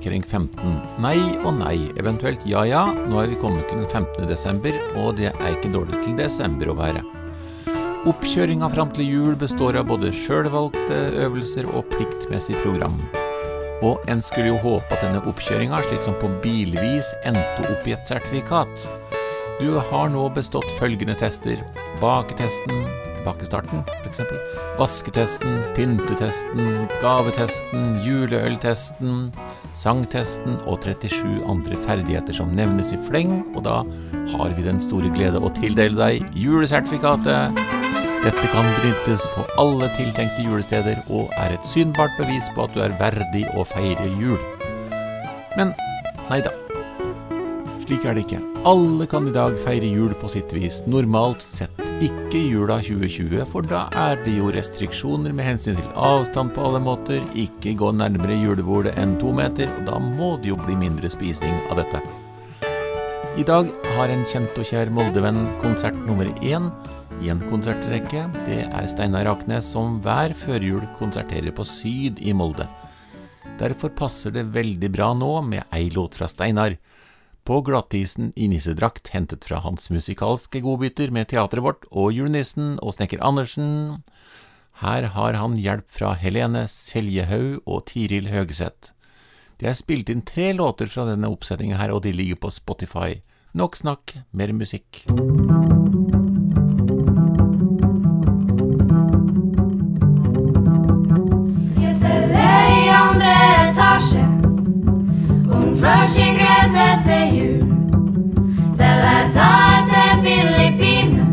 [0.00, 0.80] Ja, lukeparkering 15.
[0.98, 2.86] Nei og nei, eventuelt ja ja.
[2.88, 4.26] Nå er vi kommet til den 15.
[4.26, 7.02] desember, og det er ikke dårlig til desember å være.
[8.08, 12.96] Oppkjøringa fram til jul består av både sjølvalgte øvelser og pliktmessig program.
[13.82, 17.92] Og en skulle jo håpe at denne oppkjøringa, slik som på bilvis, endte opp i
[17.92, 18.88] et sertifikat.
[19.60, 21.60] Du har nå bestått følgende tester.
[22.00, 22.86] Baketesten,
[23.24, 24.20] bakestarten f.eks.
[24.78, 29.28] Vasketesten, pyntetesten, gavetesten, juleøltesten,
[29.78, 33.80] sangtesten og 37 andre ferdigheter som nevnes i fleng, og da
[34.34, 37.60] har vi den store glede å tildele deg julesertifikatet.
[38.20, 42.82] Dette kan benyttes på alle tiltenkte julesteder og er et synbart bevis på at du
[42.84, 44.36] er verdig å feire jul.
[45.56, 45.72] Men
[46.28, 46.52] nei da.
[47.86, 48.42] Slik er det ikke.
[48.68, 51.79] Alle kan i dag feire jul på sitt vis, normalt sett.
[52.00, 56.80] Ikke jula 2020, for da er det jo restriksjoner med hensyn til avstand på alle
[56.80, 61.10] måter, ikke gå nærmere julebordet enn to meter, og da må det jo bli mindre
[61.12, 62.00] spising av dette.
[63.36, 66.70] I dag har en kjent og kjær Moldevenn konsert nummer én
[67.20, 68.24] i en konsertrekke.
[68.48, 72.64] Det er Steinar Raknes som hver førjul konserterer på Syd i Molde.
[73.60, 76.80] Derfor passer det veldig bra nå med ei låt fra Steinar.
[77.50, 82.94] På glattisen i nissedrakt, hentet fra hans musikalske godbiter med teatret vårt og julenissen og
[82.94, 84.04] snekker Andersen.
[84.78, 88.94] Her har han hjelp fra Helene Seljehaug og Tiril Høgeseth.
[89.58, 93.18] Det er spilt inn tre låter fra denne oppsetninga her, og de ligger på Spotify.
[93.50, 95.02] Nok snakk, mer musikk.
[105.80, 107.68] Ung flushing gresset til jul.
[108.78, 111.26] Jeg tar til Filippine.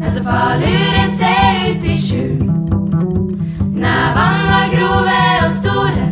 [0.00, 2.40] Men så far lure seg ut i skjul.
[3.78, 6.06] Nevene var grove og store.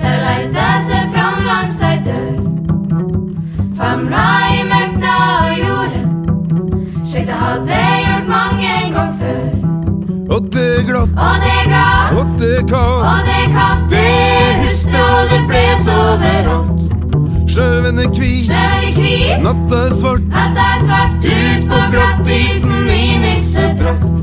[0.00, 2.32] Til leite seg fram langs ei dør.
[3.76, 4.24] Famla
[4.56, 6.02] i mørkna og jorda.
[7.04, 9.44] Slik det hadde gjort mange en gang før.
[10.30, 12.16] Og det er glatt, Og det er glatt.
[12.16, 13.04] og det er kaldt.
[13.12, 13.90] Og det er kaldt,
[15.30, 16.80] det bles overalt.
[17.50, 18.50] Sjøen er hvit,
[19.42, 24.19] natta er svart, natt er svart, ut på glattisen i nissedrakt.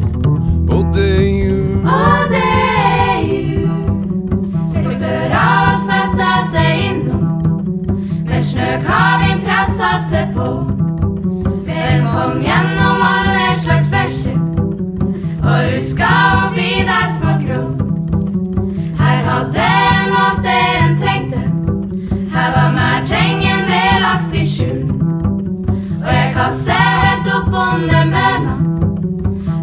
[26.37, 28.51] Helt opp under møna.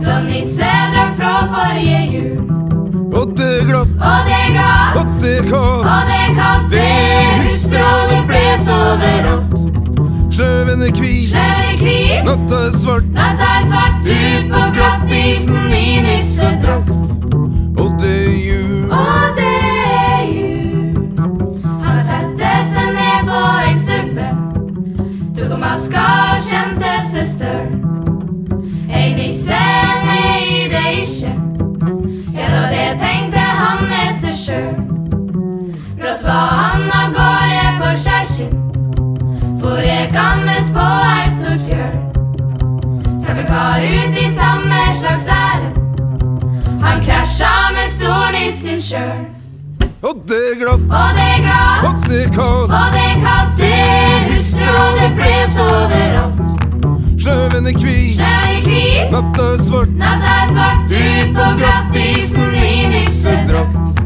[0.03, 2.41] Lå nissedrakt fra forrige jul.
[3.15, 5.87] Og det glatt, Og det glatt, og det kaldt.
[5.87, 7.05] og det kaldt, det
[8.11, 9.55] det bles overalt.
[10.35, 15.71] Sjøen er hvit, Snøen er hvit, natta er svart, natta er svart, ut på glattisen
[15.71, 16.84] i nissedrakt.
[47.35, 49.25] Han krasja med stornissen sjøl.
[50.03, 52.71] Og det er glatt, Og det er glatt, og det er kaldt.
[52.71, 56.39] og det er kaldt, det hustrer og det bles overalt.
[57.19, 62.55] Sjøen er hvit, Sjøen er hvit, natta er svart, natta er svart, ut på glattisen
[62.55, 64.04] i nissedrakt.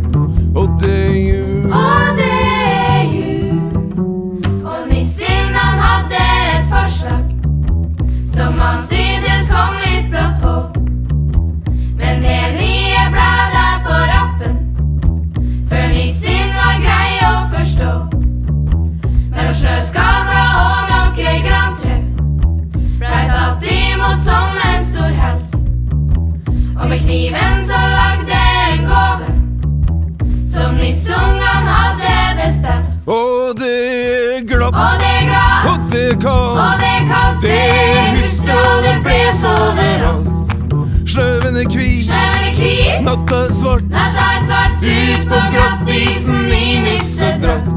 [19.58, 21.94] Mellom snøskavler og noe grantre
[22.98, 25.56] blei tatt imot som en stor helt.
[26.78, 29.32] Og med kniven så lagde en gåve
[30.46, 33.08] som nissungene hadde bestemt.
[33.08, 33.72] Og det
[34.36, 37.58] er glatt, Og det er glatt, og det er og det er kaldt, det
[38.14, 40.28] hustrer og det bles overalt.
[40.68, 47.67] Er Snøen er hvit, natta er svart, natta er svart, ut på glattisen i nissedrakt.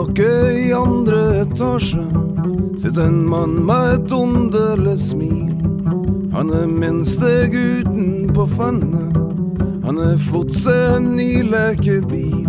[0.00, 2.04] Tilbake i andre etasje
[2.78, 5.50] sitter en mann med et underlig smil.
[6.32, 9.18] Han er minste gutten på fannet.
[9.84, 12.48] Han har fått seg en ny lekebil.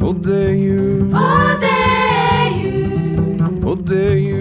[0.00, 4.37] Og det er jul, Og det er jul, og det er jul.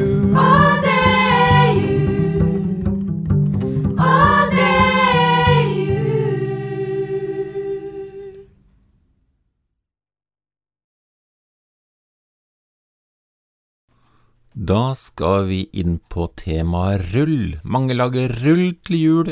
[14.57, 17.59] Da skal vi inn på temaet rull.
[17.61, 19.27] Mange lager rull til jul.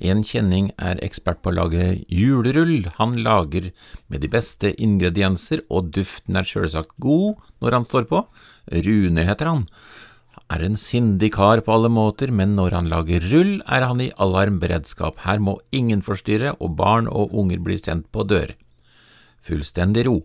[0.00, 2.86] En kjenning er ekspert på å lage julerull.
[2.96, 3.74] Han lager
[4.08, 8.22] med de beste ingredienser, og duften er sjølsagt god når han står på.
[8.88, 9.68] Rune heter han.
[10.48, 14.08] Er en sindig kar på alle måter, men når han lager rull, er han i
[14.16, 15.20] alarmberedskap.
[15.28, 18.56] Her må ingen forstyrre, og barn og unger blir sendt på dør.
[19.44, 20.22] Fullstendig ro.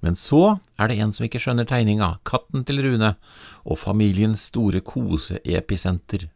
[0.00, 3.14] Men så er det en som ikke skjønner tegninga, katten til Rune,
[3.66, 6.28] og familiens store koseepisenter.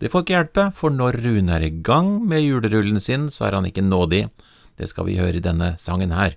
[0.00, 3.56] Det får ikke hjelpe, for når Rune er i gang med julerullen sin, så er
[3.56, 4.26] han ikke nådig.
[4.76, 6.36] Det skal vi høre i denne sangen her.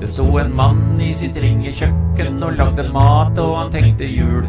[0.00, 4.44] Det sto en mann i sitt ringekjøkken og lagde mat, og han tenkte jul.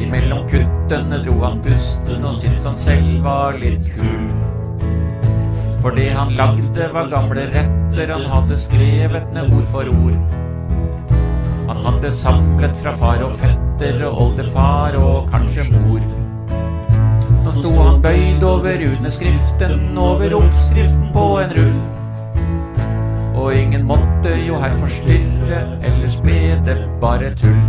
[0.00, 4.43] Imellom kuttene dro han pusten og syntes han selv var litt kul.
[5.84, 10.14] For det han lagde var gamle retter, han hadde skrevet ned ord for ord.
[11.68, 16.00] Han hadde samlet fra far og fetter og oldefar og kanskje mor.
[17.44, 21.78] Nå sto han bøyd over runeskriften, over oppskriften på en rull.
[23.36, 27.60] Og ingen måtte jo her forstyrre, ellers ble det bare tull.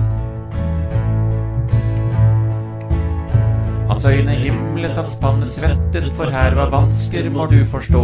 [4.05, 8.03] Hans øyne himlet, hans panne svettet, for her var vansker, må du forstå.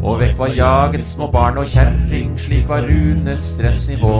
[0.00, 4.14] Og vekk var jaget små barn og kjerring, slik var Runes stressnivå.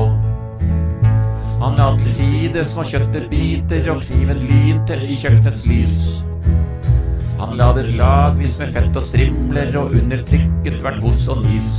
[1.62, 5.96] Han la til side små kjøttbiter, og kniven lynte i kjøkkenets lys.
[7.40, 11.72] Han ladet lagvis med fett og strimler, og undertrykket hvert host og nys.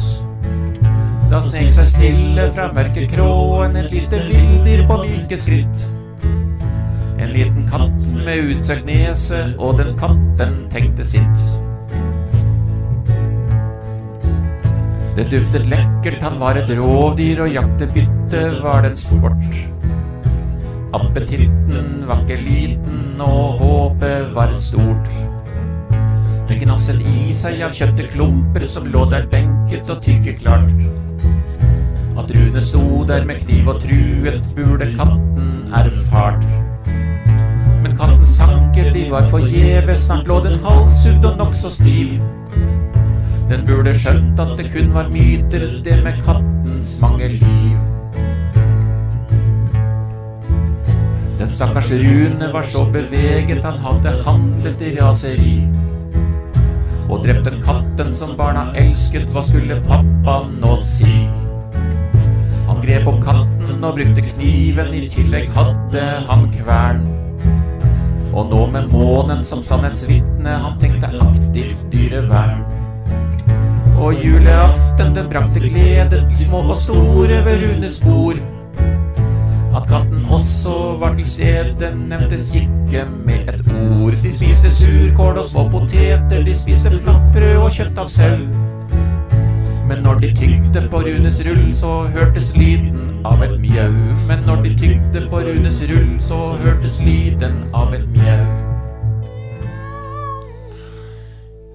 [1.30, 5.92] Da snek seg stille fra mørke kråen et lite villdyr på myke skritt.
[7.42, 11.40] En liten katt med utsøkt nese, og den katten tenkte sitt.
[15.18, 19.58] Det duftet lekkert, han var et rovdyr, og jakte bytte var den sport.
[20.94, 25.10] Appetitten var ikke liten, og håpet var stort.
[26.46, 30.78] Det gnafset i seg av kjøtteklumper som lå der benket og tyggeklart.
[32.22, 36.01] At Rune sto der med kniv og truet, burde katten erfart.
[39.12, 42.14] Var forgjeves, snart lå den halshugd og nokså stiv.
[43.52, 47.80] Den burde skjønt at det kun var myter, det med kattens mange liv.
[51.42, 55.56] Den stakkars Rune var så beveget, han hadde handlet i raseri.
[57.10, 61.26] Og drept den katten som barna elsket, hva skulle pappa nå si?
[62.70, 67.04] Han grep opp katten og brukte kniven, i tillegg hadde han kvern.
[68.32, 72.64] Og nå med månen som sannhetsvitne, han tenkte aktivt dyrevern.
[74.00, 78.40] Og juleaften den brakte glede til små og store ved Runes bord.
[79.76, 84.16] At katten også var til stede, nevntes ikke med et ord.
[84.24, 88.38] De spiste surkål og små poteter, de spiste flatbrød og kjøtt av sau.
[89.88, 93.92] Men når de tygde på Runes rull, så hørtes lyden av et mjau.
[94.28, 97.81] Men når de tygde på Runes rull, så hørtes lyden av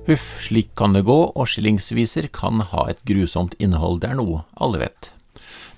[0.07, 4.45] Huff, slik kan det gå, og skillingsviser kan ha et grusomt innhold, det er noe
[4.63, 5.09] alle vet.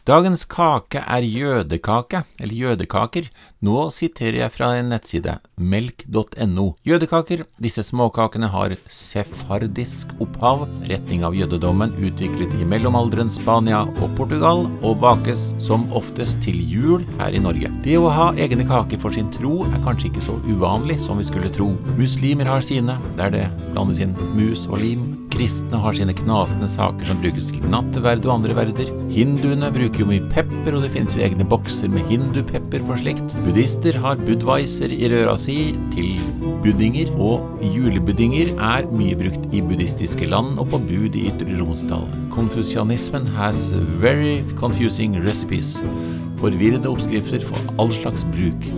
[0.09, 3.31] Dagens kake er jødekake, eller jødekaker.
[3.59, 6.67] Nå siterer jeg fra en nettside, melk.no.
[6.87, 14.69] Jødekaker, disse småkakene har sefardisk opphav, retning av jødedommen, utviklet i mellomalderen Spania og Portugal,
[14.87, 17.73] og bakes som oftest til jul her i Norge.
[17.83, 21.27] Det å ha egne kaker for sin tro er kanskje ikke så uvanlig som vi
[21.27, 21.73] skulle tro.
[21.99, 25.09] Muslimer har sine, der det blandes inn mus og lim.
[25.39, 28.89] Kristne har sine knasende saker som brukes til natteverd og andre verder.
[29.13, 33.37] Hinduene bruker jo mye pepper, og det finnes jo egne bokser med hindupepper for slikt.
[33.49, 35.55] Buddhister har budweiser i røra si
[35.95, 36.19] til
[36.61, 42.05] buddinger, og julebuddinger er mye brukt i buddhistiske land og på bud i Ytre Romsdal.
[42.35, 43.71] Konfusianismen has
[44.03, 45.79] very confusing recipes.
[46.43, 48.69] Forvirrede oppskrifter for all slags bruk.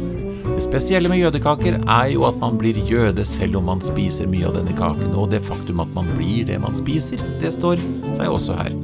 [0.46, 4.46] Det spesielle med jødekaker er jo at man blir jøde selv om man spiser mye
[4.46, 7.82] av denne kaken, og det faktum at man blir det man spiser, det står
[8.14, 8.78] seg også her.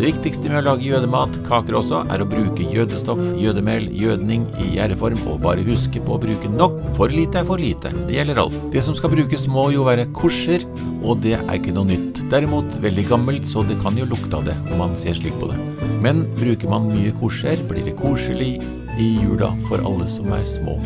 [0.00, 4.70] Det viktigste med å lage jødemat, kaker også, er å bruke jødestoff, jødemel, jødning i
[4.78, 6.78] gjerdeform, og bare huske på å bruke nok.
[6.96, 7.92] For lite er for lite.
[8.08, 8.56] Det gjelder alt.
[8.72, 10.64] Det som skal brukes må jo være kosher,
[11.04, 12.22] og det er ikke noe nytt.
[12.32, 15.52] Derimot veldig gammelt, så det kan jo lukte av det om man ser slik på
[15.52, 15.60] det.
[16.00, 18.54] Men bruker man mye kosher, blir det koselig
[19.00, 20.76] i jula for alle som er små.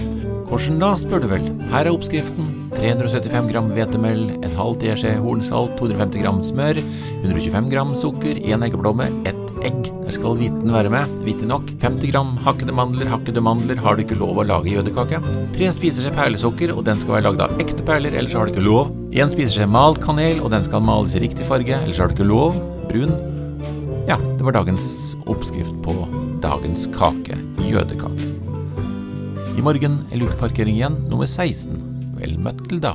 [0.49, 1.47] Hvordan da, spør du vel.
[1.73, 2.51] Her er oppskriften.
[2.75, 6.81] 375 gram hvetemel, en halv teskje hornsalt, 250 gram smør,
[7.23, 9.89] 125 gram sukker, én eggeplomme, ett egg.
[10.05, 11.13] Der skal hviten være med.
[11.25, 11.71] Hvite nok.
[11.83, 13.09] 50 gram hakkede mandler.
[13.09, 15.23] Hakkede mandler har du ikke lov å lage jødekake.
[15.57, 18.67] Tre spiseskje perlesukker, og den skal være lagd av ekte perler, ellers har du ikke
[18.69, 18.93] lov.
[19.15, 22.29] Én spiseskje malt kanel, og den skal males i riktig farge, ellers har du ikke
[22.29, 22.61] lov.
[22.91, 23.17] Brun.
[24.11, 25.97] Ja, det var dagens oppskrift på
[26.45, 27.41] dagens kake.
[27.71, 28.29] Jødekake.
[29.55, 31.79] I morgen er lukeparkering igjen, nummer 16.
[32.19, 32.95] Vel møtt til da.